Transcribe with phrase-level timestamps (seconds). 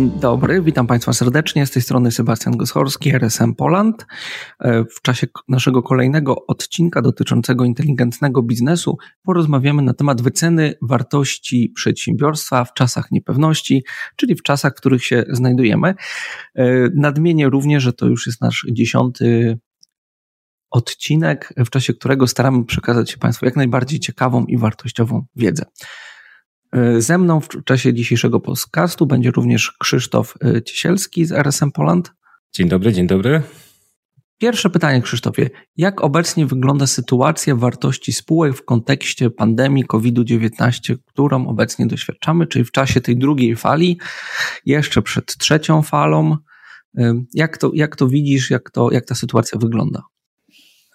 [0.00, 1.66] Dzień dobry, witam Państwa serdecznie.
[1.66, 4.06] Z tej strony Sebastian Goshorski, RSM Poland.
[4.60, 12.64] E, w czasie naszego kolejnego odcinka dotyczącego inteligentnego biznesu porozmawiamy na temat wyceny wartości przedsiębiorstwa
[12.64, 13.84] w czasach niepewności,
[14.16, 15.94] czyli w czasach, w których się znajdujemy.
[16.54, 16.64] E,
[16.94, 19.58] nadmienię również, że to już jest nasz dziesiąty
[20.70, 25.64] odcinek, w czasie którego staramy przekazać Państwu jak najbardziej ciekawą i wartościową wiedzę.
[26.72, 32.12] E, ze mną w czasie dzisiejszego podcastu będzie również Krzysztof e, Ciesielski z RSM Poland.
[32.54, 33.42] Dzień dobry, dzień dobry.
[34.38, 35.50] Pierwsze pytanie, Krzysztofie.
[35.76, 42.72] Jak obecnie wygląda sytuacja wartości spółek w kontekście pandemii COVID-19, którą obecnie doświadczamy, czyli w
[42.72, 43.98] czasie tej drugiej fali,
[44.66, 46.36] jeszcze przed trzecią falą?
[46.98, 50.02] E, jak to, jak to widzisz, jak, to, jak ta sytuacja wygląda?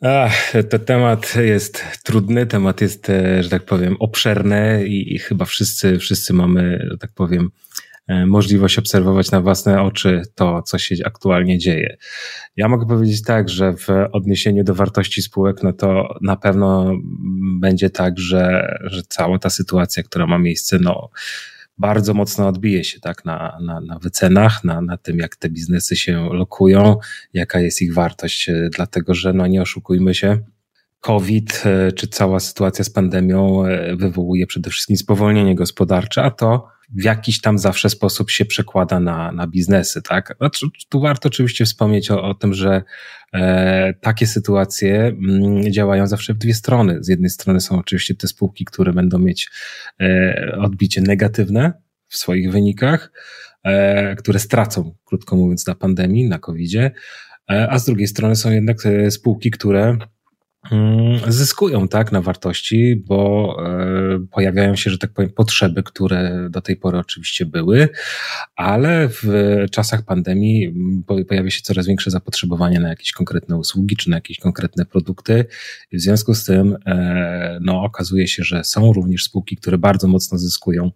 [0.01, 5.45] Ach, to temat jest trudny, temat jest, e, że tak powiem, obszerny i, i chyba
[5.45, 7.49] wszyscy, wszyscy mamy, że tak powiem,
[8.07, 11.97] e, możliwość obserwować na własne oczy to, co się aktualnie dzieje.
[12.55, 16.93] Ja mogę powiedzieć tak, że w odniesieniu do wartości spółek, no to na pewno
[17.59, 21.09] będzie tak, że, że cała ta sytuacja, która ma miejsce, no,
[21.77, 25.95] bardzo mocno odbije się tak na, na, na wycenach, na, na tym, jak te biznesy
[25.95, 26.97] się lokują,
[27.33, 30.39] jaka jest ich wartość, e, dlatego że no nie oszukujmy się,
[30.99, 36.67] COVID e, czy cała sytuacja z pandemią e, wywołuje przede wszystkim spowolnienie gospodarcze, a to
[36.89, 40.35] w jakiś tam zawsze sposób się przekłada na, na biznesy, tak?
[40.37, 42.83] Znaczy, tu warto oczywiście wspomnieć o, o tym, że
[43.33, 46.97] e, takie sytuacje m, mm, działają zawsze w dwie strony.
[47.03, 49.49] Z jednej strony są oczywiście te spółki, które będą mieć
[50.01, 51.73] e, odbicie negatywne
[52.07, 53.11] w swoich wynikach,
[53.63, 56.91] e, które stracą, krótko mówiąc, na pandemii, na COVID-zie,
[57.51, 59.97] e, a z drugiej strony są jednak e, spółki, które
[61.27, 66.75] zyskują tak na wartości, bo e, pojawiają się, że tak powiem, potrzeby, które do tej
[66.75, 67.89] pory oczywiście były,
[68.55, 69.25] ale w
[69.71, 74.39] czasach pandemii mm, pojawia się coraz większe zapotrzebowanie na jakieś konkretne usługi czy na jakieś
[74.39, 75.45] konkretne produkty.
[75.93, 80.37] W związku z tym e, no, okazuje się, że są również spółki, które bardzo mocno
[80.37, 80.91] zyskują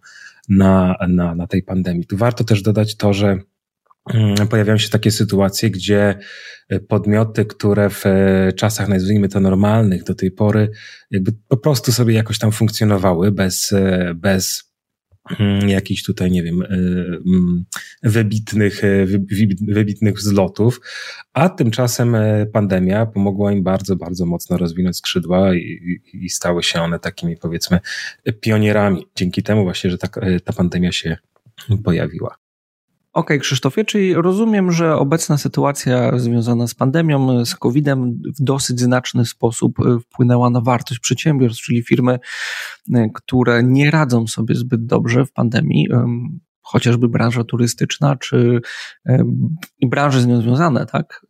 [0.48, 2.06] na, na, na tej pandemii.
[2.06, 3.40] Tu warto też dodać to, że Mm,
[4.50, 6.18] pojawiają się takie sytuacje, gdzie
[6.68, 10.70] e, podmioty, które w e, czasach, nazwijmy to normalnych do tej pory,
[11.10, 14.72] jakby po prostu sobie jakoś tam funkcjonowały bez, e, bez
[15.40, 17.64] mm, jakichś tutaj, nie wiem, mm,
[18.02, 18.82] wybitnych,
[19.68, 20.80] wybitnych wzlotów,
[21.32, 22.16] a tymczasem
[22.52, 27.80] pandemia pomogła im bardzo, bardzo mocno rozwinąć skrzydła i, i stały się one takimi, powiedzmy,
[28.40, 29.06] pionierami.
[29.16, 30.08] Dzięki temu właśnie, że ta,
[30.44, 31.16] ta pandemia się
[31.84, 32.36] pojawiła.
[33.12, 38.80] Okej, okay, Krzysztofie, czyli rozumiem, że obecna sytuacja związana z pandemią, z COVID-em w dosyć
[38.80, 42.18] znaczny sposób e, wpłynęła na wartość przedsiębiorstw, czyli firmy,
[42.94, 45.88] e, które nie radzą sobie zbyt dobrze w pandemii,
[46.62, 48.60] chociażby branża turystyczna, czy
[49.82, 51.26] branże z nią związane, tak?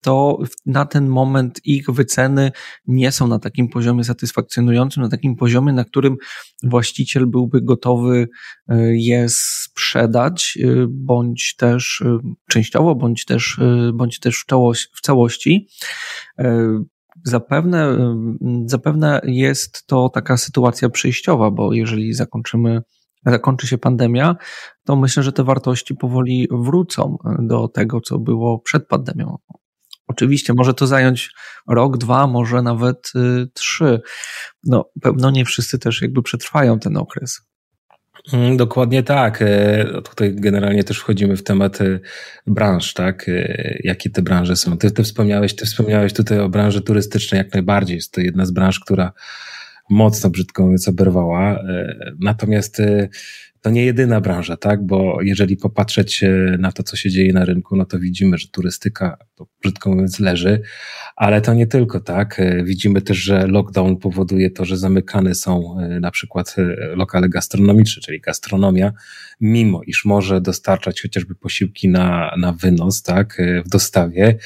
[0.00, 2.52] To na ten moment ich wyceny
[2.86, 6.16] nie są na takim poziomie satysfakcjonującym, na takim poziomie, na którym
[6.62, 8.28] właściciel byłby gotowy
[8.68, 13.60] e, je sprzedać, e, bądź też e, częściowo, bądź też,
[13.94, 14.44] bądź też
[14.94, 15.68] w całości.
[17.24, 17.96] Zapewne,
[18.66, 22.82] zapewne jest to taka sytuacja przejściowa, bo jeżeli zakończymy
[23.26, 24.36] zakończy się pandemia,
[24.84, 29.36] to myślę, że te wartości powoli wrócą do tego, co było przed pandemią.
[30.08, 31.30] Oczywiście może to zająć
[31.68, 34.00] rok, dwa, może nawet y, trzy.
[34.64, 37.40] No, pewno nie wszyscy też jakby przetrwają ten okres.
[38.32, 39.42] Mm, dokładnie tak.
[39.42, 41.98] E, tutaj generalnie też wchodzimy w temat e,
[42.46, 43.28] branż, tak?
[43.28, 44.78] E, jakie te branże są.
[44.78, 47.96] Ty, ty wspomniałeś, ty wspomniałeś tutaj o branży turystycznej jak najbardziej.
[47.96, 49.12] Jest to jedna z branż, która
[49.90, 51.62] mocno, brzydko mówiąc, oberwała.
[52.20, 52.82] Natomiast
[53.60, 54.86] to nie jedyna branża, tak?
[54.86, 56.24] Bo jeżeli popatrzeć
[56.58, 60.20] na to, co się dzieje na rynku, no to widzimy, że turystyka, to brzydko mówiąc,
[60.20, 60.60] leży,
[61.16, 62.40] ale to nie tylko, tak?
[62.64, 66.62] Widzimy też, że lockdown powoduje to, że zamykane są e, na przykład e,
[66.96, 68.92] lokale gastronomiczne, czyli gastronomia,
[69.40, 73.40] mimo iż może dostarczać chociażby posiłki na, na wynos, tak?
[73.40, 74.38] E, w dostawie,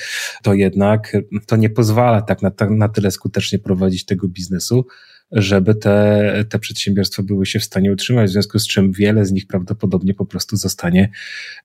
[0.43, 4.87] to jednak to nie pozwala tak na, na tyle skutecznie prowadzić tego biznesu,
[5.33, 9.33] żeby te, te przedsiębiorstwa były się w stanie utrzymać, w związku z czym wiele z
[9.33, 11.11] nich prawdopodobnie po prostu zostanie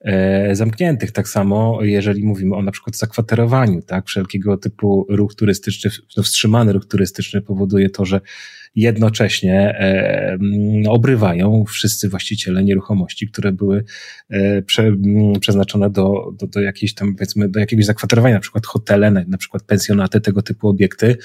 [0.02, 1.12] e, zamkniętych.
[1.12, 6.74] Tak samo, jeżeli mówimy o na przykład zakwaterowaniu, tak, wszelkiego typu ruch turystyczny, no wstrzymany
[6.74, 8.22] ruch turystyczny powoduje to, że
[8.76, 10.38] jednocześnie e,
[10.90, 13.84] obrywają wszyscy właściciele nieruchomości, które były
[14.30, 14.96] e, prze,
[15.40, 19.64] przeznaczone do, do, do jakiejś tam, powiedzmy, do jakiegoś zakwaterowania, na przykład hotele, na przykład
[19.64, 21.18] pensjonaty, tego typu obiekty,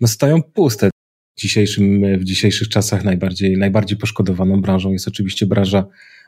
[0.00, 0.90] no stoją puste
[1.38, 5.86] dzisiejszym, w dzisiejszych czasach najbardziej, najbardziej poszkodowaną branżą jest oczywiście branża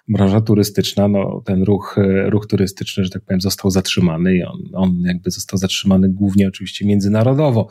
[0.09, 1.97] branża turystyczna, no ten ruch,
[2.27, 6.87] ruch turystyczny, że tak powiem, został zatrzymany i on, on jakby został zatrzymany głównie oczywiście
[6.87, 7.69] międzynarodowo.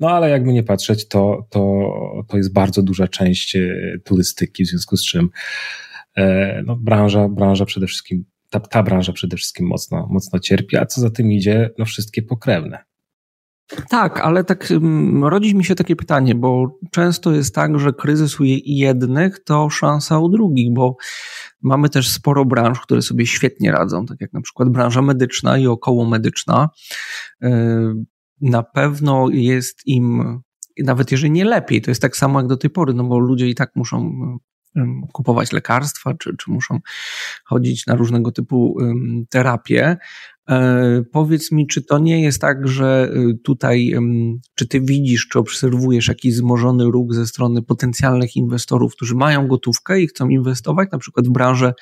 [0.00, 1.90] No ale jakby nie patrzeć, to, to,
[2.28, 3.56] to jest bardzo duża część
[4.04, 5.30] turystyki, w związku z czym
[6.64, 11.00] no, branża, branża przede wszystkim ta, ta branża przede wszystkim mocno, mocno cierpi, a co
[11.00, 12.78] za tym idzie, no wszystkie pokrewne.
[13.88, 14.72] Tak, ale tak
[15.22, 20.18] rodzi mi się takie pytanie, bo często jest tak, że kryzys u jednych to szansa
[20.18, 20.96] u drugich, bo
[21.62, 25.66] mamy też sporo branż, które sobie świetnie radzą, tak jak na przykład branża medyczna i
[25.66, 26.68] około medyczna.
[27.44, 27.48] Y,
[28.40, 30.40] na pewno jest im,
[30.84, 33.48] nawet jeżeli nie lepiej, to jest tak samo jak do tej pory, no bo ludzie
[33.48, 34.12] i tak muszą
[35.12, 36.80] kupować lekarstwa, czy, czy muszą
[37.44, 38.78] chodzić na różnego typu
[39.30, 39.96] terapie.
[40.50, 43.94] E, powiedz mi, czy to nie jest tak, że y, tutaj,
[44.54, 50.00] czy ty widzisz, czy obserwujesz jakiś wzmożony ruch ze strony potencjalnych inwestorów, którzy mają gotówkę
[50.00, 51.74] i chcą inwestować na przykład w branżę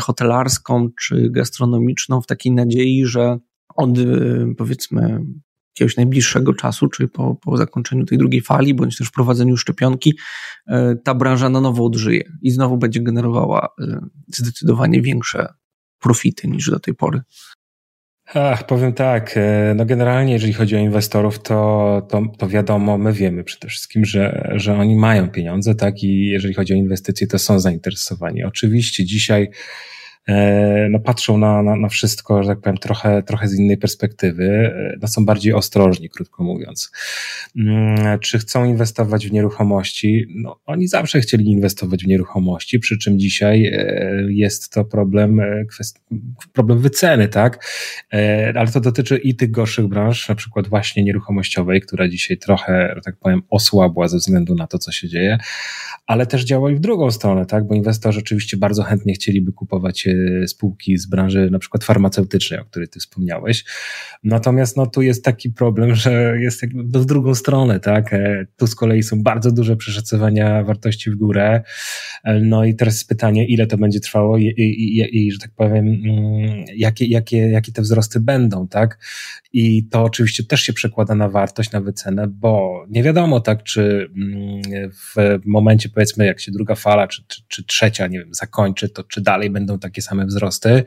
[0.00, 3.38] hotelarską czy gastronomiczną w takiej nadziei, że
[3.76, 5.20] od y, powiedzmy
[5.80, 10.14] jakiegoś najbliższego czasu, czy po, po zakończeniu tej drugiej fali, bądź też wprowadzeniu szczepionki,
[10.66, 15.46] e, ta branża na nowo odżyje i znowu będzie generowała e, zdecydowanie większe
[16.00, 17.20] profity niż do tej pory.
[18.34, 23.12] Ach, powiem tak, e, no generalnie jeżeli chodzi o inwestorów, to, to, to wiadomo, my
[23.12, 27.38] wiemy przede wszystkim, że, że oni mają pieniądze, tak, i jeżeli chodzi o inwestycje, to
[27.38, 28.44] są zainteresowani.
[28.44, 29.50] Oczywiście dzisiaj
[30.90, 34.96] no patrzą na, na, na wszystko, że tak powiem, trochę, trochę z innej perspektywy, e,
[35.02, 36.92] no są bardziej ostrożni, krótko mówiąc.
[37.56, 40.26] Mm, czy chcą inwestować w nieruchomości?
[40.34, 45.40] No, oni zawsze chcieli inwestować w nieruchomości, przy czym dzisiaj e, jest to problem,
[46.52, 47.66] problem wyceny, tak?
[48.54, 53.00] Ale to dotyczy i tych gorszych branż, na przykład właśnie nieruchomościowej, która dzisiaj trochę, że
[53.00, 55.38] tak powiem, osłabła ze względu na to, co się dzieje,
[56.06, 57.66] ale też działa i w drugą stronę, tak?
[57.66, 60.06] Bo inwestorzy oczywiście bardzo chętnie chcieliby kupować
[60.46, 63.64] spółki z branży na przykład farmaceutycznej, o której ty wspomniałeś.
[64.24, 68.12] Natomiast no, tu jest taki problem, że jest jakby w drugą stronę, tak?
[68.12, 71.62] E, tu z kolei są bardzo duże przeszacowania wartości w górę.
[72.24, 75.50] E, no i teraz pytanie, ile to będzie trwało i, i, i, i że tak
[75.50, 78.98] powiem, mm, jakie, jakie, jakie te wzrosty będą, tak?
[79.52, 84.10] I to oczywiście też się przekłada na wartość, na wycenę, bo nie wiadomo tak, czy
[84.16, 84.62] mm,
[84.92, 89.04] w momencie powiedzmy, jak się druga fala, czy, czy, czy trzecia, nie wiem, zakończy, to
[89.04, 90.84] czy dalej będą takie same wzrosty,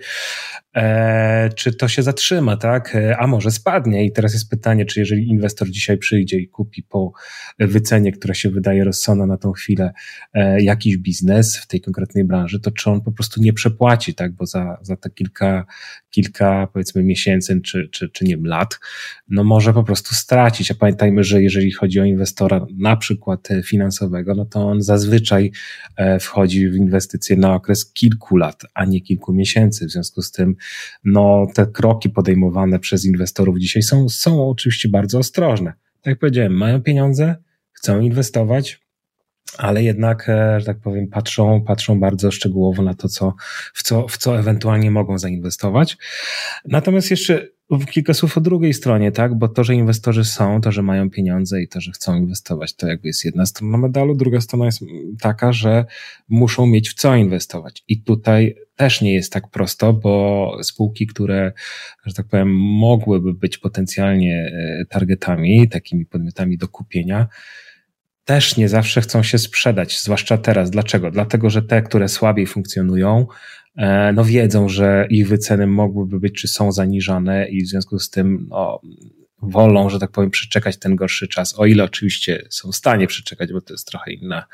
[0.76, 2.96] e, czy to się zatrzyma, tak?
[2.96, 4.06] E, a może spadnie.
[4.06, 7.12] I teraz jest pytanie, czy jeżeli inwestor dzisiaj przyjdzie i kupi po
[7.60, 9.94] wycenie, która się wydaje rozsądna na tą chwilę,
[10.34, 14.32] e, jakiś biznes w tej konkretnej branży, to czy on po prostu nie przepłaci, tak?
[14.32, 15.66] Bo za, za te kilka,
[16.10, 18.80] kilka powiedzmy miesięcy, czy, czy, czy nie wiem, lat,
[19.30, 20.72] no może po prostu stracić.
[20.72, 25.52] A pamiętajmy, że jeżeli chodzi o inwestora na przykład finansowego, no to on zazwyczaj
[26.20, 29.86] wchodzi w inwestycje na okres kilku lat, a nie kilku miesięcy.
[29.86, 30.56] W związku z tym,
[31.04, 35.74] no, te kroki podejmowane przez inwestorów dzisiaj są, są oczywiście bardzo ostrożne.
[36.02, 37.36] Tak jak powiedziałem, mają pieniądze,
[37.72, 38.83] chcą inwestować,
[39.58, 43.34] ale jednak, e, że tak powiem, patrzą, patrzą bardzo szczegółowo na to, co,
[43.74, 45.98] w, co, w co ewentualnie mogą zainwestować.
[46.66, 47.48] Natomiast jeszcze
[47.92, 49.36] kilka słów o drugiej stronie, tak?
[49.36, 52.88] Bo to, że inwestorzy są, to, że mają pieniądze i to, że chcą inwestować, to
[52.88, 54.16] jakby jest jedna strona medalu.
[54.16, 54.80] Druga strona jest
[55.22, 55.86] taka, że
[56.30, 57.84] muszą mieć w co inwestować.
[57.88, 61.54] I tutaj też nie jest tak prosto, bo spółki, które,
[62.06, 67.28] że tak powiem, mogłyby być potencjalnie e, targetami, takimi podmiotami do kupienia,
[68.26, 70.72] też nie zawsze chcą się sprzedać, zwłaszcza teraz.
[70.72, 71.12] Dlaczego?
[71.12, 73.28] Dlatego, że te, które słabiej funkcjonują,
[73.78, 78.10] e, no wiedzą, że ich wyceny mogłyby być, czy są zaniżane i w związku z
[78.10, 78.82] tym, no,
[79.42, 83.54] wolą, że tak powiem, przeczekać ten gorszy czas, o ile oczywiście są w stanie przeczekać,
[83.54, 84.46] bo to jest trochę inna,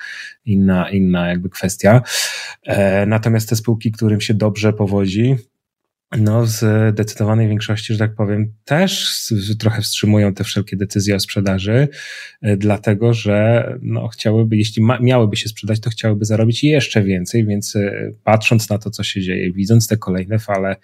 [0.46, 2.02] inna, inna jakby kwestia.
[2.66, 5.36] E, natomiast te spółki, którym się dobrze powodzi,
[6.18, 6.50] no, w
[6.92, 9.24] zdecydowanej większości, że tak powiem, też
[9.60, 11.88] trochę wstrzymują te wszelkie decyzje o sprzedaży,
[12.42, 17.46] e, dlatego że no, chciałyby, jeśli ma, miałyby się sprzedać, to chciałyby zarobić jeszcze więcej,
[17.46, 20.76] więc e, patrząc na to, co się dzieje, widząc te kolejne fale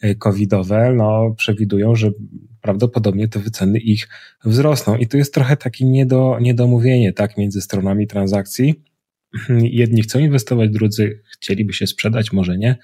[0.00, 2.10] e, covidowe, no, przewidują, że
[2.60, 4.08] prawdopodobnie te wyceny ich
[4.44, 4.96] wzrosną.
[4.96, 8.74] I tu jest trochę takie niedo, niedomówienie, tak, między stronami transakcji.
[9.62, 12.76] Jedni chcą inwestować, drudzy chcieliby się sprzedać, może nie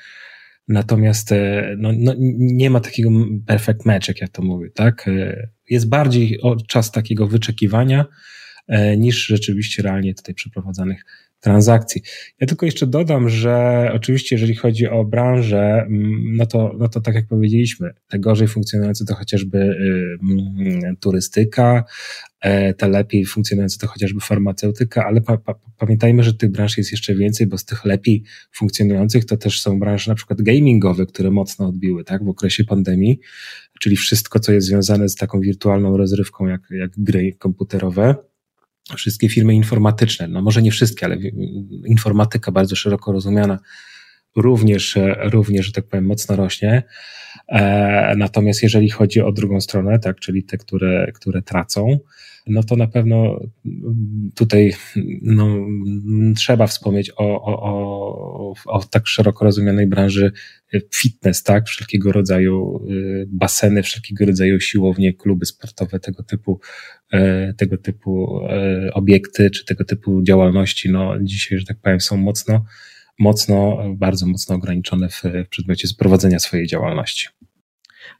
[0.68, 3.10] Natomiast e, no, no, nie ma takiego
[3.46, 5.08] perfect match, jak ja to mówię, tak?
[5.08, 8.04] E, jest bardziej czas takiego wyczekiwania
[8.68, 11.04] e, niż rzeczywiście realnie tutaj przeprowadzanych
[11.40, 12.02] transakcji.
[12.40, 15.86] Ja tylko jeszcze dodam, że oczywiście jeżeli chodzi o branżę,
[16.36, 21.84] no to, no to tak jak powiedzieliśmy, te gorzej funkcjonujące to chociażby y, turystyka,
[22.78, 27.14] te lepiej funkcjonujące to chociażby farmaceutyka, ale pa, pa, pamiętajmy, że tych branż jest jeszcze
[27.14, 31.68] więcej, bo z tych lepiej funkcjonujących to też są branże na przykład gamingowe, które mocno
[31.68, 33.20] odbiły tak, w okresie pandemii,
[33.80, 38.14] czyli wszystko, co jest związane z taką wirtualną rozrywką, jak, jak gry komputerowe
[38.96, 41.16] wszystkie firmy informatyczne, no może nie wszystkie, ale
[41.86, 43.58] informatyka bardzo szeroko rozumiana
[44.36, 44.98] również,
[45.32, 46.82] również, że tak powiem, mocno rośnie.
[47.48, 51.98] E, natomiast jeżeli chodzi o drugą stronę, tak, czyli te, które, które tracą,
[52.46, 53.40] no to na pewno
[54.34, 54.72] tutaj
[55.22, 55.66] no,
[56.36, 60.32] trzeba wspomnieć o, o, o, o tak szeroko rozumianej branży
[60.94, 61.66] fitness, tak?
[61.66, 66.60] Wszelkiego rodzaju y, baseny, wszelkiego rodzaju siłownie, kluby sportowe, tego typu,
[67.12, 72.16] e, tego typu e, obiekty, czy tego typu działalności, no dzisiaj, że tak powiem, są
[72.16, 72.64] mocno,
[73.18, 77.28] mocno, bardzo mocno ograniczone w, w przedmiocie prowadzenia swojej działalności.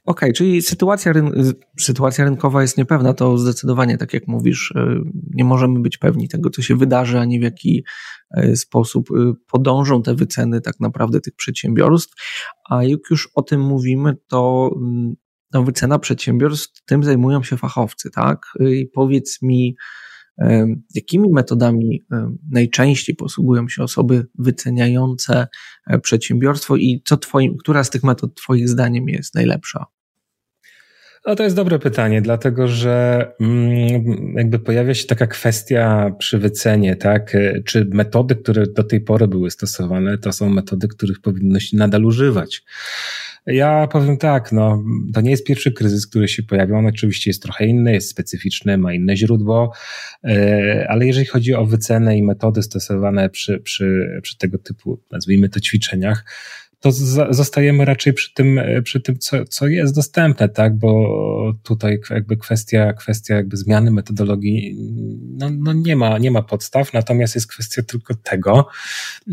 [0.05, 5.01] Okej, okay, czyli sytuacja, ryn- sytuacja rynkowa jest niepewna, to zdecydowanie, tak jak mówisz, y,
[5.33, 7.83] nie możemy być pewni tego, co się wydarzy, ani w jaki
[8.37, 12.13] y, sposób y, podążą te wyceny tak naprawdę tych przedsiębiorstw.
[12.69, 14.71] A jak już o tym mówimy, to
[15.53, 18.45] no, wycena przedsiębiorstw, tym zajmują się fachowcy, tak?
[18.59, 19.75] I powiedz mi,
[20.95, 22.01] Jakimi metodami
[22.51, 25.47] najczęściej posługują się osoby wyceniające
[25.87, 29.85] e, przedsiębiorstwo i co twoim, która z tych metod Twoim zdaniem jest najlepsza?
[31.25, 36.95] No to jest dobre pytanie, dlatego że mm, jakby pojawia się taka kwestia przy wycenie,
[36.95, 37.35] tak?
[37.35, 41.77] E, czy metody, które do tej pory były stosowane, to są metody, których powinno się
[41.77, 42.63] nadal używać.
[43.47, 44.83] Ja powiem tak, no,
[45.13, 46.75] to nie jest pierwszy kryzys, który się pojawił.
[46.75, 49.73] On oczywiście jest trochę inny, jest specyficzny, ma inne źródło,
[50.23, 55.49] e, ale jeżeli chodzi o wycenę i metody stosowane przy, przy, przy tego typu, nazwijmy
[55.49, 56.25] to ćwiczeniach,
[56.79, 56.91] to
[57.29, 60.77] zostajemy raczej przy tym, przy tym co, co jest dostępne, tak?
[60.77, 64.75] Bo tutaj jakby kwestia, kwestia jakby zmiany metodologii
[65.37, 68.67] no, no nie, ma, nie ma podstaw, natomiast jest kwestia tylko tego,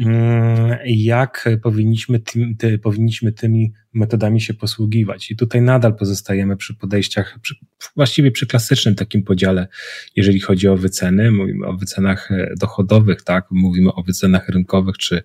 [0.00, 5.30] mm, jak powinniśmy, tym, ty, powinniśmy tymi metodami się posługiwać.
[5.30, 7.54] I tutaj nadal pozostajemy przy podejściach, przy,
[7.96, 9.68] właściwie przy klasycznym takim podziale,
[10.16, 11.30] jeżeli chodzi o wyceny.
[11.30, 12.28] Mówimy o wycenach
[12.60, 13.46] dochodowych, tak?
[13.50, 15.22] Mówimy o wycenach rynkowych, czy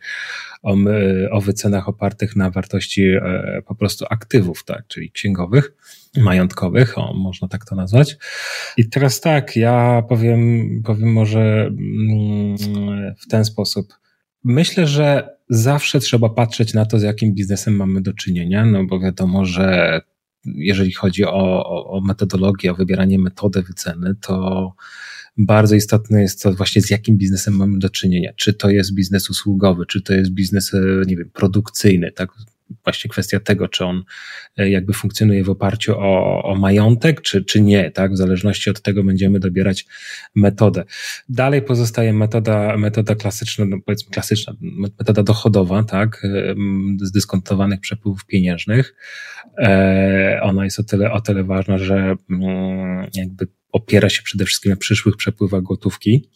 [0.64, 0.76] o,
[1.32, 4.88] o wycenach opartych na wartości e, po prostu aktywów, tak?
[4.88, 5.74] Czyli księgowych,
[6.18, 8.18] majątkowych, o, można tak to nazwać.
[8.78, 12.58] I teraz tak, ja powiem, powiem może mm,
[13.20, 13.94] w ten sposób.
[14.44, 19.00] Myślę, że zawsze trzeba patrzeć na to, z jakim biznesem mamy do czynienia, no bo
[19.00, 20.02] wiadomo, że
[20.46, 24.74] jeżeli chodzi o, o, metodologię, o wybieranie metody wyceny, to
[25.38, 28.34] bardzo istotne jest to właśnie z jakim biznesem mamy do czynienia.
[28.36, 32.30] Czy to jest biznes usługowy, czy to jest biznes, e, nie wiem, produkcyjny, tak?
[32.84, 34.04] Właśnie kwestia tego, czy on
[34.58, 38.14] e, jakby funkcjonuje w oparciu o, o majątek, czy, czy nie, tak?
[38.14, 39.86] W zależności od tego będziemy dobierać
[40.36, 40.84] metodę.
[41.30, 44.54] Dalej pozostaje metoda, metoda klasyczna, no powiedzmy klasyczna,
[44.98, 46.26] metoda dochodowa, tak?
[46.26, 46.56] E,
[47.02, 48.96] zdyskontowanych przepływów pieniężnych.
[49.58, 54.70] E, ona jest o tyle, o tyle ważna, że mm, jakby opiera się przede wszystkim
[54.70, 56.30] na przyszłych przepływach gotówki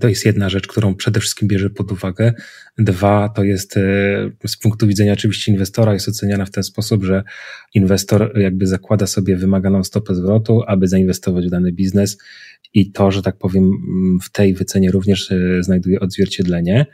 [0.00, 2.32] to jest jedna rzecz, którą przede wszystkim bierze pod uwagę.
[2.78, 3.80] Dwa, to jest e,
[4.46, 7.22] z punktu widzenia oczywiście inwestora jest oceniana w ten sposób, że
[7.74, 12.18] inwestor jakby zakłada sobie wymaganą stopę zwrotu, aby zainwestować w dany biznes
[12.74, 13.70] i to, że tak powiem,
[14.22, 16.86] w tej wycenie również e, znajduje odzwierciedlenie.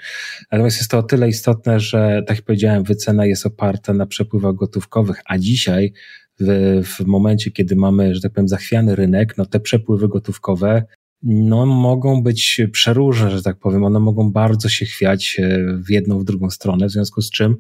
[0.53, 4.55] Natomiast jest to o tyle istotne, że tak jak powiedziałem, wycena jest oparta na przepływach
[4.55, 5.93] gotówkowych, a dzisiaj
[6.41, 10.85] w, w momencie, kiedy mamy, że tak powiem, zachwiany rynek, no te przepływy gotówkowe
[11.23, 13.85] no, mogą być przeróżne, że tak powiem.
[13.85, 17.57] One mogą bardzo się chwiać e, w jedną, w drugą stronę, w związku z czym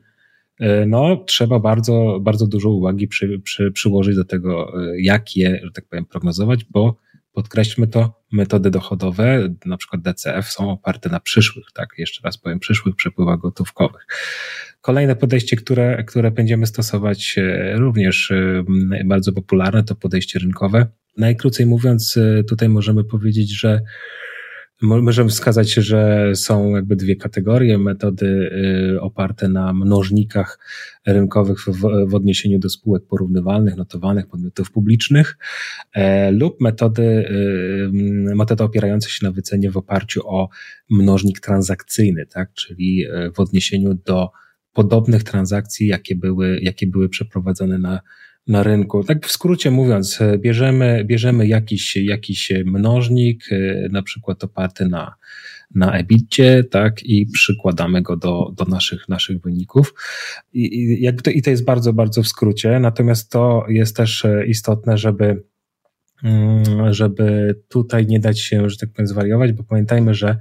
[0.60, 5.60] e, no, trzeba bardzo, bardzo dużo uwagi przy, przy, przyłożyć do tego, e, jak je,
[5.64, 6.96] że tak powiem, prognozować, bo
[7.32, 12.58] podkreślmy to, metody dochodowe, na przykład DCF, są oparte na przyszłych, tak, jeszcze raz powiem,
[12.58, 14.06] przyszłych przepływach gotówkowych.
[14.80, 17.36] Kolejne podejście, które, które będziemy stosować,
[17.74, 18.32] również
[19.04, 23.80] bardzo popularne, to podejście rynkowe, Najkrócej mówiąc, e, tutaj możemy powiedzieć, że
[24.82, 27.78] możemy wskazać, że są jakby dwie kategorie.
[27.78, 28.50] Metody
[28.96, 30.58] e, oparte na mnożnikach
[31.06, 35.38] rynkowych w, w odniesieniu do spółek porównywalnych, notowanych podmiotów publicznych
[35.94, 37.28] e, lub metody,
[38.34, 40.48] metody opierające się na wycenie w oparciu o
[40.90, 44.30] mnożnik transakcyjny, tak, czyli w odniesieniu do
[44.72, 48.00] podobnych transakcji, jakie były, jakie były przeprowadzone na
[48.46, 49.04] na rynku.
[49.04, 55.14] Tak w skrócie mówiąc, e, bierzemy, bierzemy jakiś, jakiś mnożnik, e, na przykład oparty na,
[55.74, 59.94] na EBITcie, tak, i przykładamy go do, do naszych, naszych wyników.
[60.52, 64.24] I, i, jakby to, I to jest bardzo, bardzo w skrócie, natomiast to jest też
[64.24, 65.42] e, istotne, żeby
[66.24, 70.36] mm, żeby tutaj nie dać się, że tak powiem, zwariować, bo pamiętajmy, że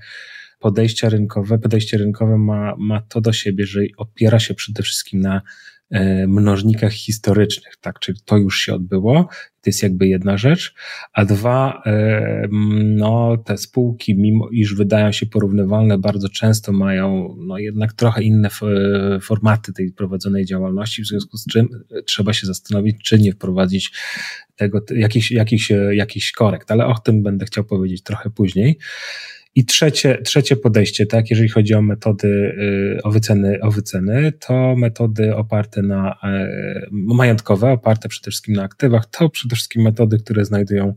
[0.60, 5.42] podejście rynkowe, podejście rynkowe ma, ma to do siebie, że opiera się przede wszystkim na
[6.28, 9.30] mnożnikach historycznych, tak, czyli to już się odbyło,
[9.62, 10.74] to jest jakby jedna rzecz,
[11.14, 12.48] a dwa, e,
[12.82, 18.50] no te spółki, mimo iż wydają się porównywalne, bardzo często mają no jednak trochę inne
[19.22, 21.68] formaty tej prowadzonej działalności, w związku z czym
[22.06, 23.92] trzeba się zastanowić, czy nie wprowadzić
[24.56, 28.78] tego, jakiś, jakiś, jakiś korekt, ale o tym będę chciał powiedzieć trochę później.
[29.56, 32.28] I trzecie, trzecie podejście, tak, jeżeli chodzi o metody,
[32.98, 36.50] y, o wyceny, o wyceny, to metody oparte na, e,
[36.92, 40.94] majątkowe, oparte przede wszystkim na aktywach, to przede wszystkim metody, które znajdują,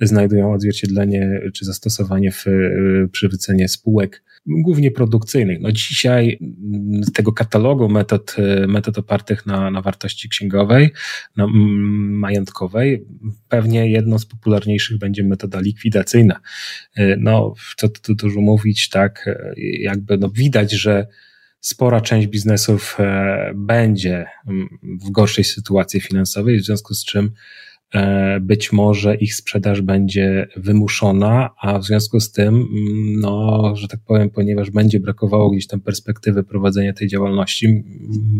[0.00, 5.60] znajdują odzwierciedlenie czy zastosowanie w, y, przy wycenie spółek głównie produkcyjnych.
[5.60, 6.38] No dzisiaj
[7.00, 8.36] z tego katalogu metod,
[8.68, 10.90] metod opartych na, na wartości księgowej,
[11.36, 13.04] majątkowej,
[13.48, 16.40] pewnie jedną z popularniejszych będzie metoda likwidacyjna.
[17.18, 19.30] No, co tu dużo mówić, tak,
[19.80, 21.06] jakby no widać, że
[21.60, 24.26] spora część biznesów e, będzie
[24.84, 27.30] w gorszej sytuacji finansowej, w związku z czym E,
[28.40, 32.66] być może ich sprzedaż będzie wymuszona, a w związku z tym, mm,
[33.20, 37.84] no, że tak powiem, ponieważ będzie brakowało gdzieś tam perspektywy prowadzenia tej działalności,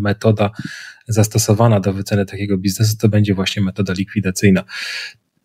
[0.01, 0.51] metoda
[1.07, 4.63] zastosowana do wyceny takiego biznesu to będzie właśnie metoda likwidacyjna.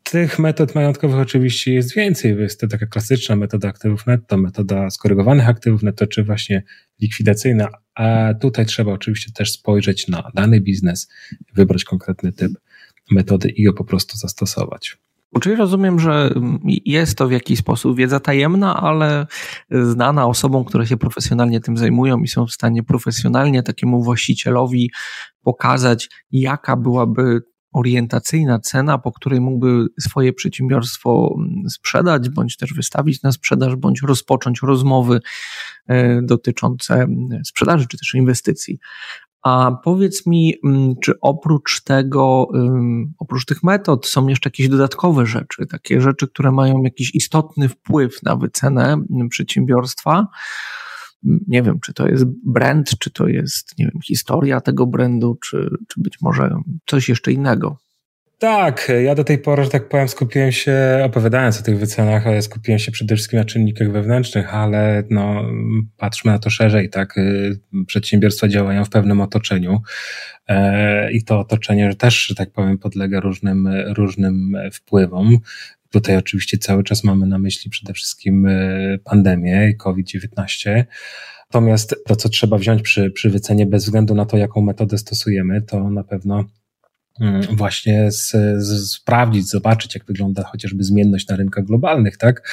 [0.02, 2.36] Tych metod majątkowych oczywiście jest więcej.
[2.38, 6.62] Jest to taka klasyczna metoda aktywów netto, metoda skorygowanych aktywów netto, czy właśnie
[7.00, 7.68] likwidacyjna.
[7.94, 11.08] A tutaj trzeba oczywiście też spojrzeć na dany biznes,
[11.54, 12.52] wybrać konkretny typ
[13.10, 14.98] metody i go po prostu zastosować.
[15.40, 16.34] Czyli rozumiem, że
[16.84, 19.26] jest to w jakiś sposób wiedza tajemna, ale
[19.70, 24.90] znana osobom, które się profesjonalnie tym zajmują i są w stanie profesjonalnie takiemu właścicielowi
[25.42, 27.42] pokazać, jaka byłaby
[27.72, 31.36] orientacyjna cena, po której mógłby swoje przedsiębiorstwo
[31.68, 35.20] sprzedać, bądź też wystawić na sprzedaż, bądź rozpocząć rozmowy
[35.86, 37.06] e, dotyczące
[37.44, 38.78] sprzedaży czy też inwestycji.
[39.44, 42.48] A powiedz mi, mm, czy oprócz tego,
[43.18, 48.22] oprócz tych metod są jeszcze jakieś dodatkowe rzeczy, takie rzeczy, które mają jakiś istotny wpływ
[48.22, 50.26] na wycenę mm, przedsiębiorstwa?
[51.22, 55.70] Nie wiem, czy to jest brand, czy to jest, nie wiem, historia tego brandu, czy,
[55.88, 57.83] czy być może coś jeszcze innego.
[58.44, 62.78] Tak, ja do tej pory, że tak powiem, skupiłem się, opowiadając o tych wycenach, skupiłem
[62.78, 65.42] się przede wszystkim na czynnikach wewnętrznych, ale no,
[65.96, 67.18] patrzmy na to szerzej, tak?
[67.18, 69.82] Y, przedsiębiorstwa działają w pewnym otoczeniu
[70.48, 75.38] e, i to otoczenie też, że tak powiem, podlega różnym, różnym wpływom.
[75.90, 80.84] Tutaj oczywiście cały czas mamy na myśli przede wszystkim y, pandemię COVID-19.
[81.50, 85.62] Natomiast to, co trzeba wziąć przy, przy wycenie, bez względu na to, jaką metodę stosujemy,
[85.62, 86.44] to na pewno
[87.50, 92.48] właśnie z, z, sprawdzić, zobaczyć, jak wygląda chociażby zmienność na rynkach globalnych, tak?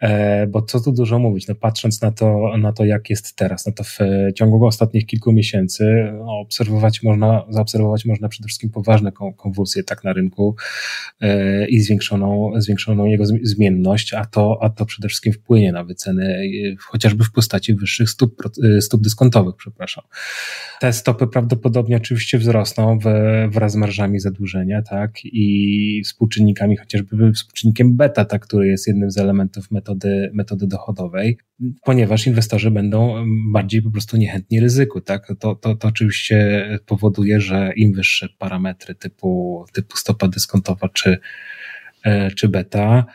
[0.00, 3.66] E, bo co tu dużo mówić, no patrząc na to, na to, jak jest teraz,
[3.66, 3.98] no to w
[4.34, 10.12] ciągu ostatnich kilku miesięcy no, obserwować można, zaobserwować można przede wszystkim poważne konwulsje tak na
[10.12, 10.56] rynku
[11.20, 16.50] e, i zwiększoną, zwiększoną jego zmienność, a to, a to przede wszystkim wpłynie na wyceny,
[16.80, 18.42] chociażby w postaci wyższych stóp,
[18.80, 20.04] stóp dyskontowych, przepraszam.
[20.80, 22.98] Te stopy prawdopodobnie oczywiście wzrosną
[23.48, 29.18] wraz z marżami zadłużenia, tak, i współczynnikami, chociażby współczynnikiem beta, tak, który jest jednym z
[29.18, 31.38] elementów metody, metody dochodowej,
[31.84, 35.26] ponieważ inwestorzy będą bardziej po prostu niechętni ryzyku, tak.
[35.38, 41.18] To, to, to oczywiście powoduje, że im wyższe parametry typu, typu stopa dyskontowa czy,
[42.04, 43.06] e, czy beta,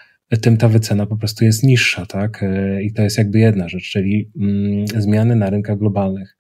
[0.41, 2.43] tym ta wycena po prostu jest niższa, tak?
[2.43, 6.37] E, I to jest jakby jedna rzecz, czyli mm, zmiany na rynkach globalnych.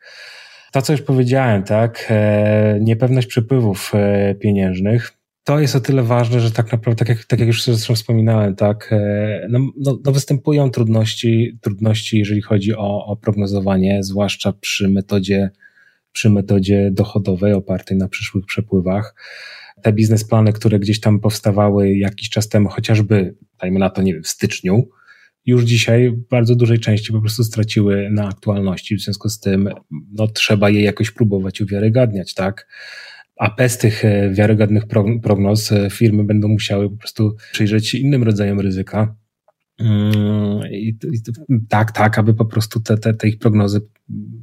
[0.71, 6.39] To, co już powiedziałem, tak, e, niepewność przepływów e, pieniężnych, to jest o tyle ważne,
[6.39, 10.11] że tak naprawdę, tak jak, tak jak już zresztą wspominałem, tak, e, no, no, no
[10.11, 15.49] występują trudności, trudności, jeżeli chodzi o, o prognozowanie, zwłaszcza przy metodzie,
[16.11, 19.15] przy metodzie dochodowej opartej na przyszłych przepływach.
[19.81, 24.23] Te biznesplany, które gdzieś tam powstawały jakiś czas temu, chociażby, dajmy na to, nie wiem,
[24.23, 24.89] w styczniu,
[25.47, 29.69] już dzisiaj w bardzo dużej części po prostu straciły na aktualności, w związku z tym
[30.13, 32.67] no, trzeba je jakoś próbować uwiarygadniać, tak?
[33.37, 34.83] A bez tych e, wiarygodnych
[35.23, 39.15] prognoz e, firmy będą musiały po prostu przyjrzeć się innym rodzajom ryzyka.
[39.79, 41.21] Mm, I, i
[41.69, 43.81] tak, tak, aby po prostu te, te, te ich prognozy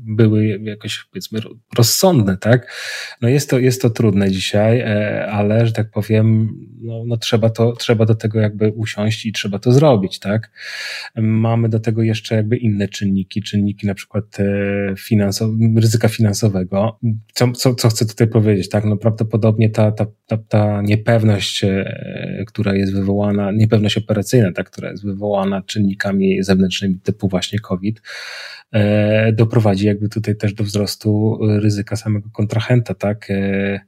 [0.07, 1.41] były jakoś powiedzmy
[1.77, 2.73] rozsądne, tak?
[3.21, 6.49] No jest to, jest to trudne dzisiaj, e, ale że tak powiem,
[6.81, 10.51] no, no trzeba, to, trzeba do tego jakby usiąść i trzeba to zrobić, tak?
[11.17, 14.25] Mamy do tego jeszcze jakby inne czynniki, czynniki na przykład
[14.99, 16.99] finansow ryzyka finansowego.
[17.35, 18.85] Co, co, co chcę tutaj powiedzieć, tak?
[18.85, 21.65] No prawdopodobnie ta, ta, ta, ta niepewność,
[22.47, 28.03] która jest wywołana, niepewność operacyjna, tak, która jest wywołana czynnikami zewnętrznymi typu właśnie COVID, e,
[29.33, 33.31] doprowadzi jakby tutaj też do wzrostu ryzyka samego kontrahenta, tak.
[33.31, 33.81] E,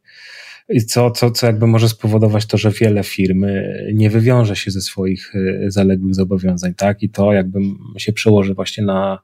[0.69, 3.47] i co, co, co jakby może spowodować to, że wiele firm
[3.95, 7.03] nie wywiąże się ze swoich e, zaległych zobowiązań, tak?
[7.03, 7.61] I to jakby
[7.97, 9.19] się przełoży właśnie na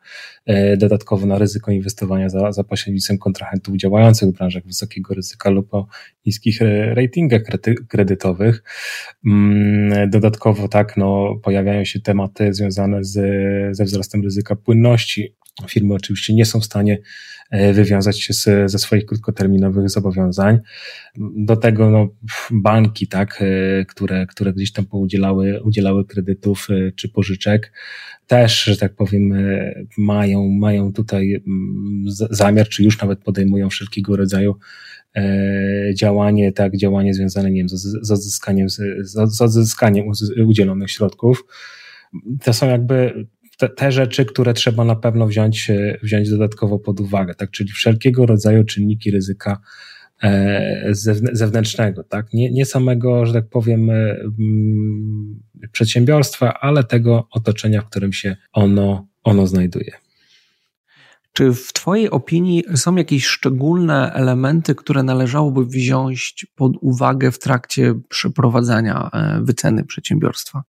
[0.79, 5.87] dodatkowo na ryzyko inwestowania za, za pośrednictwem kontrahentów działających w branżach wysokiego ryzyka lub o
[6.27, 6.59] niskich
[6.95, 7.43] ratingach
[7.89, 8.63] kredytowych.
[9.27, 13.17] Mm, dodatkowo tak, no, pojawiają się tematy związane z,
[13.77, 15.35] ze wzrostem ryzyka płynności.
[15.69, 16.99] Firmy oczywiście nie są w stanie
[17.51, 20.59] e, wywiązać się z, ze swoich krótkoterminowych zobowiązań.
[21.37, 22.09] Do tego no,
[22.51, 27.73] banki, tak, e, które, które gdzieś tam udzielały, udzielały kredytów e, czy pożyczek,
[28.27, 29.35] też, że tak powiem,
[29.99, 34.57] mają, mają tutaj mm, zamiar, czy już nawet podejmują wszelkiego rodzaju
[35.95, 40.07] działanie, tak, działanie związane, nie wiem, z, z odzyskaniem, z, z odzyskaniem
[40.47, 41.45] udzielonych środków.
[42.43, 43.27] To są jakby
[43.59, 47.71] te, te, rzeczy, które trzeba na pewno wziąć, e, wziąć dodatkowo pod uwagę, tak, czyli
[47.71, 49.61] wszelkiego rodzaju czynniki ryzyka
[50.23, 50.95] e,
[51.33, 53.91] zewnętrznego, tak, nie, nie samego, że tak powiem,
[55.73, 59.93] przedsiębiorstwa, ale tego otoczenia, w którym się ono, ono znajduje.
[61.33, 67.95] Czy w Twojej opinii są jakieś szczególne elementy, które należałoby wziąć pod uwagę w trakcie
[68.09, 70.63] przeprowadzania e, wyceny przedsiębiorstwa?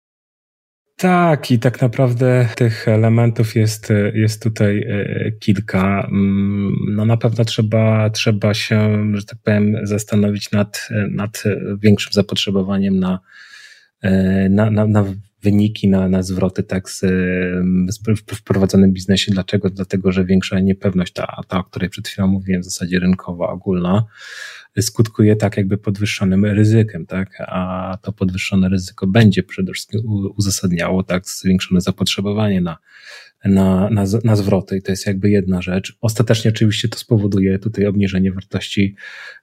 [1.00, 6.08] Tak, i tak naprawdę tych elementów jest, jest tutaj e, kilka.
[6.12, 11.42] Mm, no na pewno trzeba, trzeba się, że tak powiem, zastanowić nad, nad
[11.78, 13.18] większym zapotrzebowaniem na,
[14.02, 15.04] e, na, na, na
[15.42, 17.00] wyniki na, na zwroty tak z,
[17.88, 18.00] z
[18.34, 19.32] wprowadzonym biznesie.
[19.32, 19.70] Dlaczego?
[19.70, 24.04] Dlatego, że większa niepewność, ta, ta, o której przed chwilą mówiłem, w zasadzie rynkowa, ogólna,
[24.82, 27.28] skutkuje tak jakby podwyższonym ryzykiem, tak?
[27.46, 30.00] A to podwyższone ryzyko będzie przede wszystkim
[30.36, 32.78] uzasadniało tak zwiększone zapotrzebowanie na,
[33.44, 35.96] na, na, na zwroty i to jest jakby jedna rzecz.
[36.00, 38.94] Ostatecznie oczywiście to spowoduje tutaj obniżenie wartości,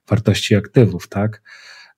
[0.10, 1.42] wartości aktywów, tak?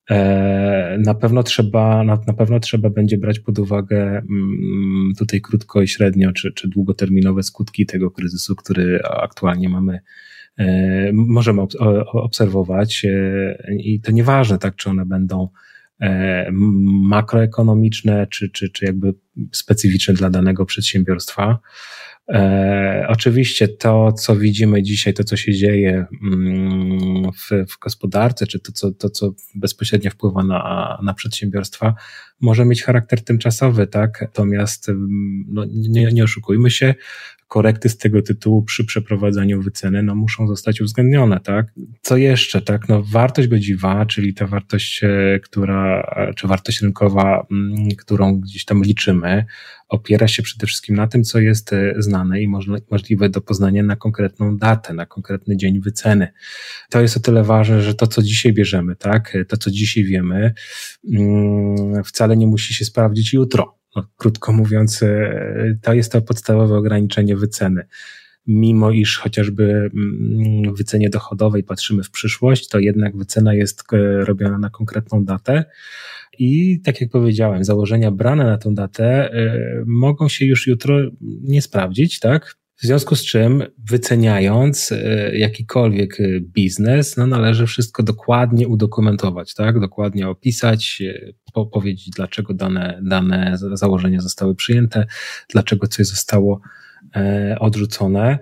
[0.10, 5.82] E, na pewno trzeba, na, na pewno trzeba będzie brać pod uwagę mm, tutaj krótko
[5.82, 10.00] i średnio, czy, czy długoterminowe skutki tego kryzysu, który aktualnie mamy,
[11.14, 11.62] możemy
[12.14, 15.50] obserwować e, i to nieważne, tak, czy one będą
[17.10, 19.14] makroekonomiczne, czy, czy, czy jakby
[19.52, 21.60] specyficzne dla danego przedsiębiorstwa.
[22.30, 28.60] E, oczywiście to, co widzimy dzisiaj, to, co się dzieje mm, w, w gospodarce, czy
[28.60, 31.94] to co, to, co bezpośrednio wpływa na, na przedsiębiorstwa,
[32.42, 34.22] może mieć charakter tymczasowy, tak?
[34.22, 36.94] Natomiast mm, no, nie, nie oszukujmy się,
[37.50, 41.66] korekty z tego tytułu przy przeprowadzaniu wyceny no, muszą zostać uwzględnione, tak?
[42.02, 42.90] Co jeszcze, tak?
[42.90, 48.84] No, wartość godziwa, czyli ta wartość, e, która, czy wartość rynkowa, mm, którą gdzieś tam
[48.84, 49.29] liczymy,
[49.90, 52.48] opiera się przede wszystkim na tym, co jest e, znane i
[52.92, 56.28] możliwe do poznania na konkretną datę, na konkretny dzień wyceny.
[56.90, 59.38] To jest o tyle ważne, że to, co dzisiaj bierzemy, tak?
[59.48, 60.54] To, co dzisiaj wiemy,
[61.14, 66.78] mm, wcale nie musi się sprawdzić jutro no, krótko mówiąc, e, to jest to podstawowe
[66.78, 67.88] ograniczenie wyceny.
[68.50, 74.58] Mimo iż chociażby mm, wycenie dochodowej patrzymy w przyszłość, to jednak wycena jest e, robiona
[74.58, 75.66] na konkretną datę.
[76.40, 81.00] I tak jak powiedziałem, założenia brane na tą datę e, mogą się już jutro
[81.42, 82.56] nie sprawdzić, tak?
[82.76, 84.94] W związku z czym, wyceniając
[85.34, 89.80] jakikolwiek biznes, no należy wszystko dokładnie udokumentować, tak?
[89.80, 91.04] Dokładnie opisać,
[91.72, 95.06] powiedzieć, dlaczego dane, dane założenia zostały przyjęte,
[95.50, 96.89] dlaczego coś zostało e,
[97.60, 98.40] odrzucone.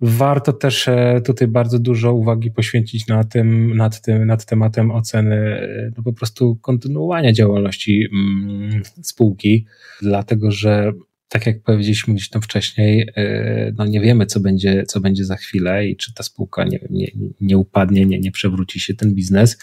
[0.00, 5.36] Warto też e, tutaj bardzo dużo uwagi poświęcić na tym, nad, tym, nad tematem oceny
[5.36, 9.66] e, no po prostu kontynuowania działalności mm, spółki,
[10.02, 10.92] dlatego że
[11.30, 15.36] tak jak powiedzieliśmy gdzieś tam wcześniej, e, no nie wiemy, co będzie, co będzie za
[15.36, 17.06] chwilę i czy ta spółka nie, nie,
[17.40, 19.58] nie upadnie, nie, nie przewróci się ten biznes.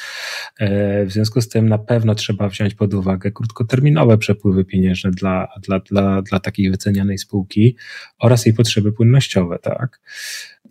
[0.59, 5.47] E, w związku z tym na pewno trzeba wziąć pod uwagę krótkoterminowe przepływy pieniężne dla,
[5.61, 7.75] dla, dla, dla takiej wycenianej spółki
[8.19, 9.99] oraz jej potrzeby płynnościowe, tak.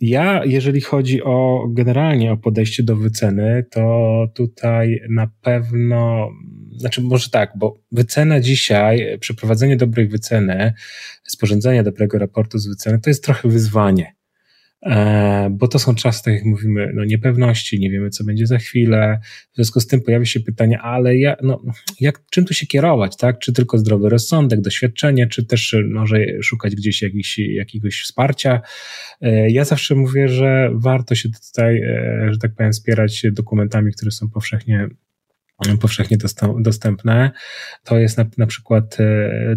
[0.01, 6.29] Ja, jeżeli chodzi o generalnie o podejście do wyceny, to tutaj na pewno
[6.77, 10.73] znaczy może tak, bo wycena dzisiaj, przeprowadzenie dobrej wyceny,
[11.23, 14.17] sporządzenie dobrego raportu z wyceny, to jest trochę wyzwanie.
[14.85, 18.57] E, bo to są czasy, tak jak mówimy, no niepewności, nie wiemy, co będzie za
[18.57, 19.19] chwilę.
[19.51, 21.63] W związku z tym pojawia się pytanie, ale ja, no,
[21.99, 23.39] jak, czym tu się kierować, tak?
[23.39, 28.61] Czy tylko zdrowy rozsądek, doświadczenie, czy też może szukać gdzieś jakiś, jakiegoś wsparcia?
[29.21, 34.11] E, ja zawsze mówię, że warto się tutaj, e, że tak powiem, wspierać dokumentami, które
[34.11, 34.87] są powszechnie
[35.81, 36.17] powszechnie
[36.59, 37.31] dostępne.
[37.83, 38.97] To jest na, na przykład,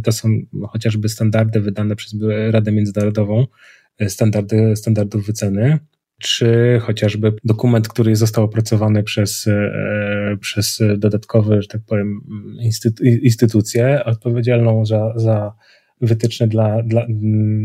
[0.04, 0.28] to są
[0.68, 2.14] chociażby standardy wydane przez
[2.50, 3.46] Radę Międzynarodową
[4.08, 5.78] standardy, standardów wyceny,
[6.20, 12.20] czy chociażby dokument, który został opracowany przez, e, przez dodatkowe, że tak powiem,
[13.22, 15.52] instytucję odpowiedzialną za, za
[16.00, 17.06] wytyczne dla, dla,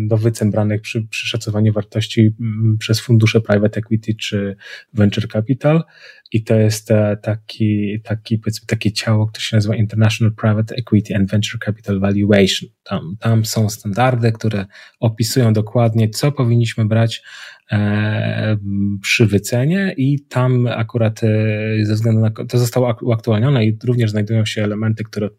[0.07, 4.55] do wycen branych przy, przy szacowaniu wartości mm, przez fundusze private equity czy
[4.93, 5.83] venture capital.
[6.35, 11.15] I to jest e, taki, taki, powiedzmy, takie ciało, które się nazywa International Private Equity
[11.15, 12.69] and Venture Capital Valuation.
[12.83, 14.65] Tam, tam są standardy, które
[14.99, 17.21] opisują dokładnie, co powinniśmy brać
[17.71, 18.57] e,
[19.01, 21.27] przy wycenie i tam akurat e,
[21.85, 25.29] ze względu na to zostało uaktualnione i również znajdują się elementy, które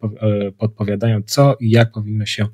[0.58, 2.46] podpowiadają, co i jak powinno się,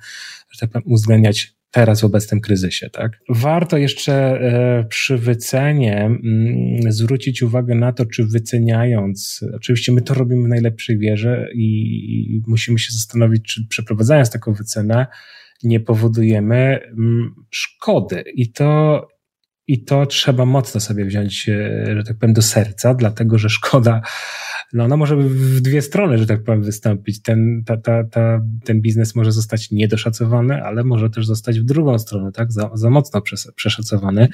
[0.50, 2.90] że tak powiem, uwzględniać teraz w obecnym kryzysie.
[2.90, 3.12] Tak?
[3.28, 10.14] Warto jeszcze e, przy wycenie mm, zwrócić uwagę na to, czy wyceniając, oczywiście my to
[10.14, 15.06] robimy w najlepszej wierze i musimy się zastanowić, czy przeprowadzając taką wycenę,
[15.62, 18.24] nie powodujemy mm, szkody.
[18.34, 19.08] I to
[19.66, 24.02] i to trzeba mocno sobie wziąć, e, że tak powiem, do serca, dlatego że szkoda,
[24.72, 27.22] no ona może w dwie strony, że tak powiem, wystąpić.
[27.22, 31.98] Ten, ta, ta, ta, ten biznes może zostać niedoszacowany, ale może też zostać w drugą
[31.98, 33.22] stronę, tak, za, za mocno
[33.56, 34.28] przeszacowany.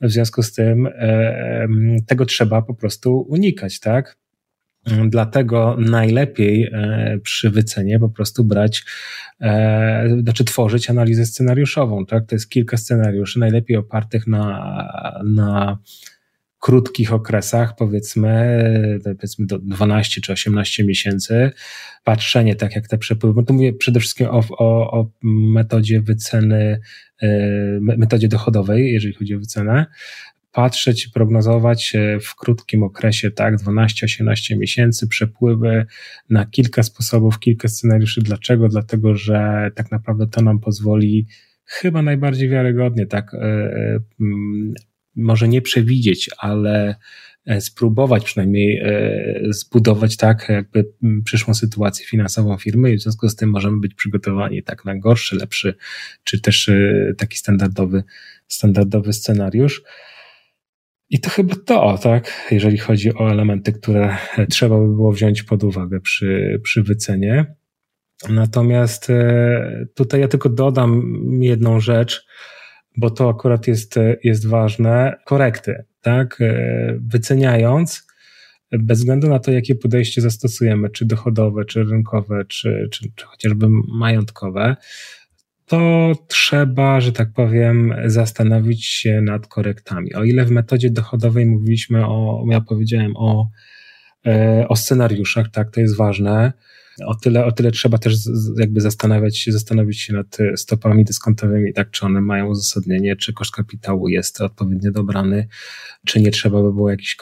[0.00, 1.68] W związku z tym e,
[2.06, 4.16] tego trzeba po prostu unikać, tak.
[4.86, 8.84] Dlatego najlepiej e, przy wycenie po prostu brać,
[9.40, 12.26] e, znaczy tworzyć analizę scenariuszową, tak?
[12.26, 15.78] To jest kilka scenariuszy, najlepiej opartych na, na
[16.60, 18.58] krótkich okresach, powiedzmy,
[19.04, 21.50] powiedzmy do 12 czy 18 miesięcy,
[22.04, 26.80] patrzenie tak jak te przepływy, bo tu mówię przede wszystkim o, o, o metodzie wyceny,
[27.22, 27.28] e,
[27.80, 29.86] metodzie dochodowej, jeżeli chodzi o wycenę,
[30.52, 35.86] patrzeć i prognozować w krótkim okresie, tak, 12-18 miesięcy, przepływy
[36.30, 38.22] na kilka sposobów, kilka scenariuszy.
[38.22, 38.68] Dlaczego?
[38.68, 41.26] Dlatego, że tak naprawdę to nam pozwoli
[41.70, 44.00] chyba najbardziej wiarygodnie, tak, e, e,
[45.16, 46.96] może nie przewidzieć, ale
[47.46, 48.82] e, spróbować przynajmniej
[49.50, 50.84] zbudować tak jakby
[51.24, 55.36] przyszłą sytuację finansową firmy i w związku z tym możemy być przygotowani tak na gorszy,
[55.36, 55.74] lepszy,
[56.24, 56.70] czy też
[57.18, 58.02] taki standardowy,
[58.48, 59.82] standardowy scenariusz.
[61.10, 64.16] I to chyba to, tak, jeżeli chodzi o elementy, które
[64.50, 67.54] trzeba by było wziąć pod uwagę przy, przy wycenie.
[68.28, 71.02] Natomiast e, tutaj ja tylko dodam
[71.40, 72.26] jedną rzecz,
[72.96, 73.94] bo to akurat jest,
[74.24, 75.16] jest ważne.
[75.24, 76.40] Korekty, tak?
[76.40, 78.06] E, wyceniając,
[78.72, 83.66] bez względu na to, jakie podejście zastosujemy, czy dochodowe, czy rynkowe, czy, czy, czy chociażby
[83.88, 84.76] majątkowe,
[85.70, 90.14] to trzeba, że tak powiem, zastanowić się nad korektami.
[90.14, 93.48] O ile w metodzie dochodowej mówiliśmy o, ja powiedziałem o,
[94.26, 96.52] e, o scenariuszach, tak, to jest ważne.
[97.06, 98.14] O tyle, o tyle trzeba też
[98.58, 103.52] jakby zastanawiać się, zastanowić się nad stopami dyskontowymi, tak, czy one mają uzasadnienie, czy koszt
[103.52, 105.48] kapitału jest odpowiednio dobrany,
[106.06, 107.16] czy nie trzeba by było jakiś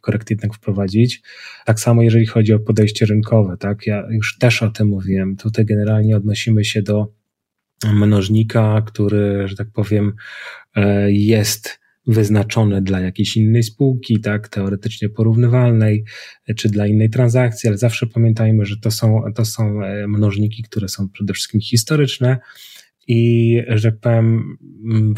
[0.00, 1.22] korekt jednak wprowadzić.
[1.66, 5.36] Tak samo jeżeli chodzi o podejście rynkowe, tak, ja już też o tym mówiłem.
[5.36, 7.23] Tutaj generalnie odnosimy się do
[7.92, 10.12] mnożnika, który, że tak powiem,
[10.76, 16.04] e, jest wyznaczony dla jakiejś innej spółki, tak, teoretycznie porównywalnej,
[16.56, 20.88] czy dla innej transakcji, ale zawsze pamiętajmy, że to są, to są e, mnożniki, które
[20.88, 22.38] są przede wszystkim historyczne,
[23.06, 24.56] i że powiem,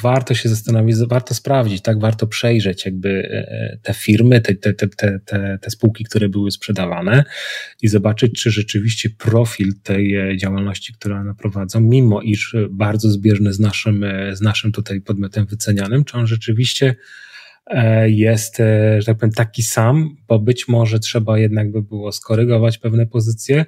[0.03, 4.89] warto się zastanowić, warto sprawdzić, tak, warto przejrzeć jakby e, te firmy, te, te, te,
[5.25, 7.25] te, te spółki, które były sprzedawane
[7.83, 13.53] i zobaczyć, czy rzeczywiście profil tej e, działalności, którą one prowadzą, mimo iż bardzo zbieżny
[13.53, 16.97] z naszym, e, z naszym tutaj podmiotem wycenianym, czy on rzeczywiście
[18.07, 18.57] jest,
[18.99, 23.65] że tak powiem, taki sam, bo być może trzeba jednak by było skorygować pewne pozycje,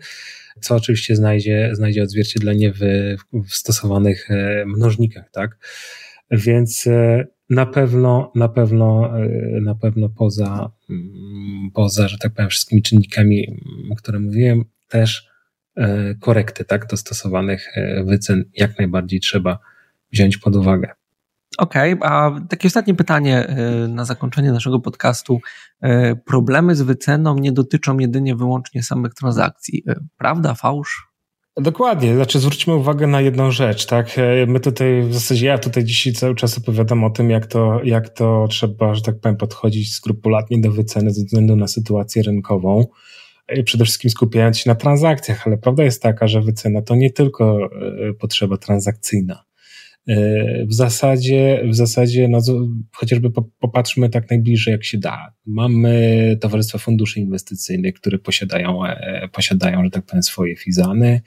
[0.60, 2.80] co oczywiście znajdzie, znajdzie odzwierciedlenie w,
[3.48, 5.58] w stosowanych e, mnożnikach, tak?
[6.30, 12.50] Więc e, na pewno, na pewno, e, na pewno poza, mm, poza, że tak powiem,
[12.50, 15.28] wszystkimi czynnikami, mm, które mówiłem, też
[16.20, 17.72] korekty, tak, do stosowanych
[18.04, 19.58] wycen jak najbardziej trzeba
[20.12, 20.97] wziąć pod uwagę.
[21.58, 25.40] Okej, okay, a takie ostatnie pytanie y, na zakończenie naszego podcastu.
[25.84, 25.88] Y,
[26.26, 29.82] problemy z wyceną nie dotyczą jedynie wyłącznie samych transakcji.
[29.88, 31.08] Y, prawda, fałsz?
[31.56, 34.16] Dokładnie, znaczy zwróćmy uwagę na jedną rzecz, tak?
[34.46, 38.08] My tutaj, w zasadzie ja tutaj dzisiaj cały czas opowiadam o tym, jak to, jak
[38.08, 42.86] to trzeba, że tak powiem, podchodzić skrupulatnie do wyceny ze względu na sytuację rynkową.
[43.64, 47.58] Przede wszystkim skupiając się na transakcjach, ale prawda jest taka, że wycena to nie tylko
[47.58, 49.47] e, potrzeba transakcyjna.
[50.08, 52.40] E, w zasadzie, w zasadzie, no,
[52.92, 55.32] chociażby popatrzmy tak najbliżej, jak się da.
[55.46, 61.20] Mamy towarzystwa funduszy inwestycyjnych, które posiadają, e, posiadają, że tak powiem, swoje fizany.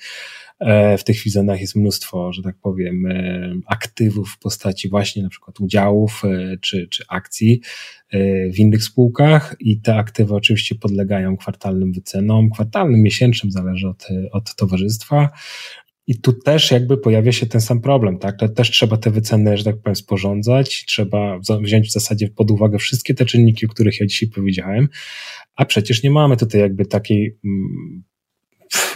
[0.59, 3.07] E, w tych fizanach jest mnóstwo, że tak powiem,
[3.67, 6.21] aktywów w postaci właśnie na przykład udziałów
[6.61, 7.61] czy, czy akcji
[8.53, 14.55] w innych spółkach i te aktywy oczywiście podlegają kwartalnym wycenom, kwartalnym, miesięcznym, zależy od, od
[14.55, 15.29] towarzystwa.
[16.11, 18.35] I tu też jakby pojawia się ten sam problem, tak?
[18.55, 23.13] Też trzeba te wyceny, że tak powiem, sporządzać, trzeba wziąć w zasadzie pod uwagę wszystkie
[23.13, 24.89] te czynniki, o których ja dzisiaj powiedziałem,
[25.55, 28.03] a przecież nie mamy tutaj jakby takiej mm,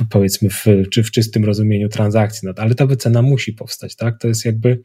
[0.10, 4.20] powiedzmy w, czy w czystym rozumieniu transakcji, no, ale ta wycena musi powstać, tak?
[4.20, 4.82] To jest jakby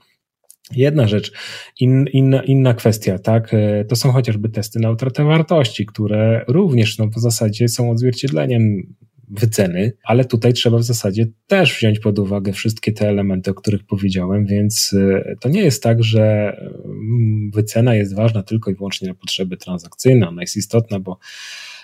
[0.76, 1.32] Jedna rzecz,
[1.80, 6.98] in, inna, inna kwestia, tak, e, to są chociażby testy na utratę wartości, które również
[6.98, 8.94] no, w zasadzie są odzwierciedleniem
[9.30, 13.84] wyceny, ale tutaj trzeba w zasadzie też wziąć pod uwagę wszystkie te elementy, o których
[13.84, 19.08] powiedziałem, więc e, to nie jest tak, że mm, wycena jest ważna tylko i wyłącznie
[19.08, 21.18] na potrzeby transakcyjne, ona jest istotna, bo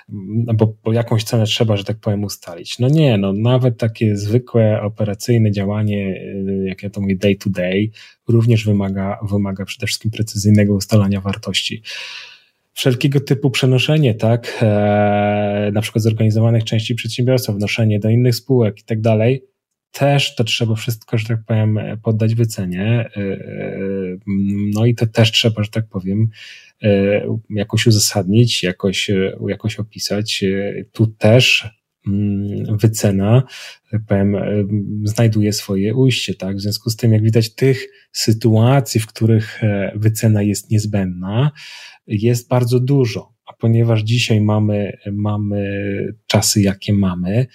[0.09, 2.79] no bo, bo jakąś cenę trzeba, że tak powiem, ustalić.
[2.79, 6.21] No nie, no nawet takie zwykłe operacyjne działanie,
[6.65, 7.91] e, jak ja to mówię, day to day,
[8.29, 11.83] również wymaga, wymaga przede wszystkim precyzyjnego ustalania wartości
[12.77, 18.85] wszelkiego typu przenoszenie, tak, e, na przykład zorganizowanych części przedsiębiorstwa, wnoszenie do innych spółek i
[18.85, 19.43] tak dalej,
[19.93, 23.11] też to trzeba wszystko, że tak powiem, poddać wycenie.
[23.17, 24.17] E, e,
[24.75, 26.29] no i to też trzeba, że tak powiem,
[26.83, 29.11] e, jakoś uzasadnić, jakoś,
[29.49, 30.45] jakoś opisać.
[30.93, 31.71] Tu też
[32.81, 33.43] wycena,
[33.91, 34.37] tak powiem,
[35.05, 36.57] znajduje swoje ujście, tak?
[36.57, 39.61] W związku z tym, jak widać, tych sytuacji, w których
[39.95, 41.51] wycena jest niezbędna,
[42.07, 43.35] jest bardzo dużo.
[43.47, 45.69] A ponieważ dzisiaj mamy, mamy
[46.27, 47.47] czasy, jakie mamy,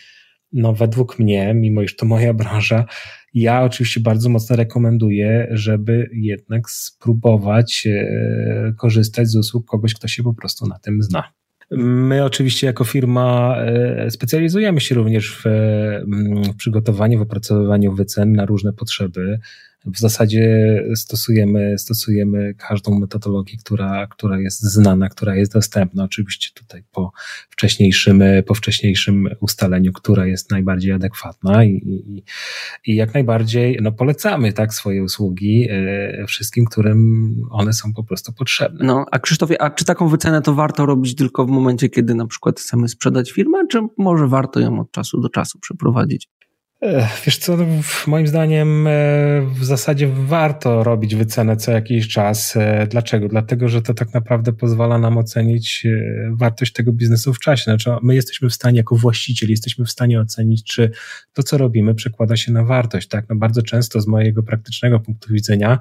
[0.53, 2.85] no według mnie, mimo iż to moja branża,
[3.33, 10.23] ja oczywiście bardzo mocno rekomenduję, żeby jednak spróbować e, korzystać z usług kogoś, kto się
[10.23, 11.23] po prostu na tym zna.
[11.77, 15.43] My oczywiście jako firma e, specjalizujemy się również w,
[16.53, 19.39] w przygotowaniu, w opracowywaniu wycen na różne potrzeby
[19.86, 26.04] w zasadzie stosujemy, stosujemy każdą metodologię, która, która jest znana, która jest dostępna.
[26.04, 27.12] Oczywiście tutaj po
[27.50, 32.24] wcześniejszym, po wcześniejszym ustaleniu, która jest najbardziej adekwatna i, i,
[32.91, 38.34] i jak najbardziej no, polecamy tak swoje usługi e, wszystkim, którym one są po prostu
[38.34, 38.86] potrzebne.
[38.86, 42.28] No, a Krzysztofie, a czy taką wycenę to warto robić tylko w momencie, kiedy na
[42.28, 46.30] przykład chcemy sprzedać firmę, czy może warto ją od czasu do czasu przeprowadzić?
[47.26, 47.65] Wiesz co, no,
[48.08, 48.91] moim zdaniem e,
[49.41, 52.54] w zasadzie warto robić wycenę co jakiś czas.
[52.56, 53.28] E, dlaczego?
[53.28, 55.91] Dlatego, że to tak naprawdę pozwala nam ocenić e,
[56.36, 57.63] wartość tego biznesu w czasie.
[57.63, 60.91] Znaczy, my jesteśmy w stanie, jako właściciel, jesteśmy w stanie ocenić, czy
[61.34, 63.08] to, co robimy, przekłada się na wartość.
[63.08, 63.26] Tak?
[63.30, 65.80] No bardzo często z mojego praktycznego punktu widzenia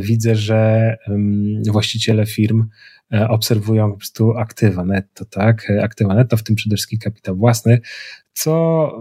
[0.00, 0.96] widzę, że
[1.70, 2.64] właściciele firm
[3.28, 5.72] obserwują po prostu aktywa netto, tak?
[5.82, 7.80] Aktywa netto, w tym przede wszystkim kapitał własny,
[8.38, 8.92] co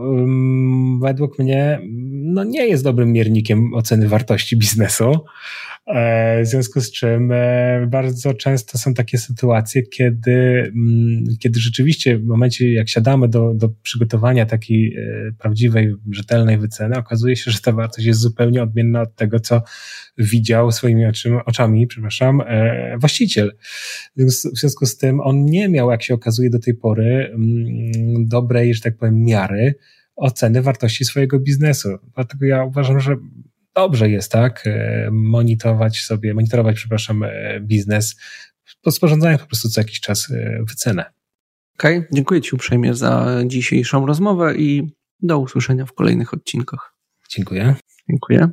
[1.02, 1.80] według mnie
[2.23, 5.26] no, nie jest dobrym miernikiem oceny wartości biznesu.
[5.88, 10.71] E, w związku z czym e, bardzo często są takie sytuacje, kiedy,
[11.39, 17.36] kiedy rzeczywiście w momencie, jak siadamy do, do przygotowania takiej e, prawdziwej, rzetelnej wyceny, okazuje
[17.36, 19.62] się, że ta wartość jest zupełnie odmienna od tego, co
[20.17, 22.41] widział swoimi oczyma, oczami, przepraszam,
[23.00, 23.52] właściciel.
[24.17, 27.36] W związku z tym on nie miał, jak się okazuje do tej pory,
[28.19, 29.75] dobrej, że tak powiem, miary
[30.15, 31.89] oceny wartości swojego biznesu.
[32.15, 33.15] Dlatego ja uważam, że
[33.75, 38.15] dobrze jest, tak, e, monitorować sobie, monitorować, przepraszam, e, biznes,
[38.91, 41.05] sporządzając po prostu co jakiś czas e, wycenę.
[41.75, 46.93] Okej, okay, dziękuję Ci uprzejmie za dzisiejszą rozmowę i do usłyszenia w kolejnych odcinkach.
[47.29, 47.75] Dziękuję.
[48.09, 48.49] Dziękuję.